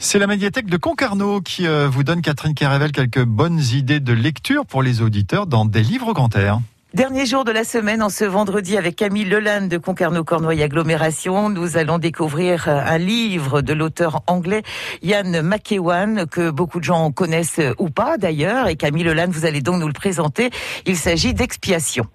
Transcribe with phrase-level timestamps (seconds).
[0.00, 4.12] C'est la médiathèque de Concarneau qui euh, vous donne, Catherine Caravel, quelques bonnes idées de
[4.12, 6.58] lecture pour les auditeurs dans des livres grand air.
[6.94, 11.76] Dernier jour de la semaine, en ce vendredi, avec Camille Lelanne de Concarneau-Cornouailles Agglomération, nous
[11.76, 14.64] allons découvrir euh, un livre de l'auteur anglais
[15.02, 18.66] Yann McEwan, que beaucoup de gens connaissent ou pas d'ailleurs.
[18.66, 20.50] Et Camille Lelanne, vous allez donc nous le présenter.
[20.86, 22.08] Il s'agit d'Expiation.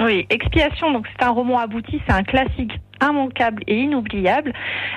[0.00, 2.72] Oui, Expiation, donc c'est un roman abouti, c'est un classique
[3.02, 4.52] immanquable et inoubliable.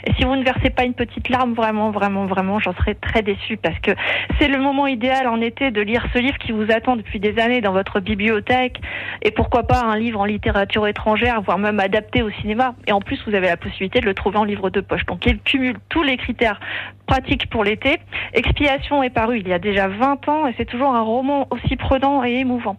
[0.05, 3.23] Et si vous ne versez pas une petite larme, vraiment, vraiment, vraiment, j'en serais très
[3.23, 3.91] déçue parce que
[4.39, 7.39] c'est le moment idéal en été de lire ce livre qui vous attend depuis des
[7.39, 8.79] années dans votre bibliothèque
[9.23, 12.75] et pourquoi pas un livre en littérature étrangère, voire même adapté au cinéma.
[12.85, 15.05] Et en plus, vous avez la possibilité de le trouver en livre de poche.
[15.07, 16.59] Donc, il cumule tous les critères
[17.07, 17.97] pratiques pour l'été.
[18.33, 21.75] Expiation est paru il y a déjà 20 ans et c'est toujours un roman aussi
[21.75, 22.77] prenant et émouvant.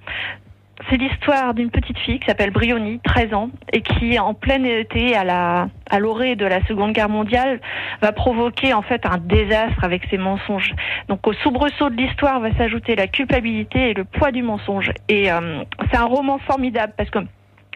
[0.88, 5.14] C'est l'histoire d'une petite fille qui s'appelle Brioni, 13 ans, et qui, en plein été,
[5.14, 7.60] à la, à l'orée de la Seconde Guerre mondiale,
[8.00, 10.74] va provoquer en fait un désastre avec ses mensonges.
[11.08, 14.90] Donc au soubresaut de l'histoire va s'ajouter la culpabilité et le poids du mensonge.
[15.08, 17.20] Et euh, c'est un roman formidable parce que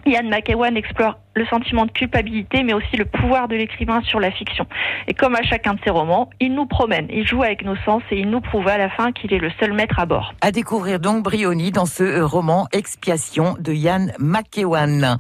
[0.07, 4.31] Ian McEwan explore le sentiment de culpabilité, mais aussi le pouvoir de l'écrivain sur la
[4.31, 4.67] fiction.
[5.07, 8.03] Et comme à chacun de ses romans, il nous promène, il joue avec nos sens
[8.11, 10.35] et il nous prouve à la fin qu'il est le seul maître à bord.
[10.41, 15.19] À découvrir donc Brioni dans ce euh, roman Expiation de Ian McEwan.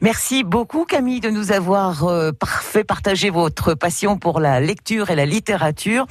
[0.00, 5.14] Merci beaucoup Camille de nous avoir euh, fait partager votre passion pour la lecture et
[5.14, 6.06] la littérature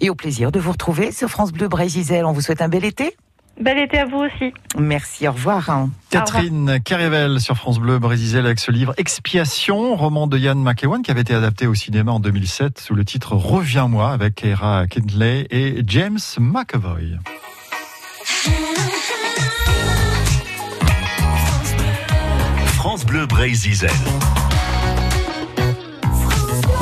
[0.00, 2.22] et au plaisir de vous retrouver sur France Bleu Brésil.
[2.24, 3.16] On vous souhaite un bel été.
[3.60, 4.54] Bel été à vous aussi.
[4.78, 5.88] Merci, au revoir.
[6.08, 11.10] Catherine Carivel sur France Bleu Brésil avec ce livre Expiation, roman de Yann McEwan qui
[11.10, 15.82] avait été adapté au cinéma en 2007 sous le titre Reviens-moi avec Era Kindley et
[15.86, 17.18] James McAvoy.
[22.74, 23.86] France Bleu Brésil.